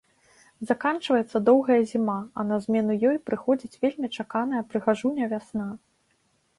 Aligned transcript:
Заканчваецца 0.69 1.41
доўгая 1.49 1.77
зіма, 1.91 2.17
а 2.37 2.47
на 2.53 2.57
змену 2.65 2.97
ёй 3.13 3.17
прыходзіць 3.31 3.79
вельмі 3.87 4.07
чаканая 4.19 4.61
прыгажуня-вясна. 4.73 5.73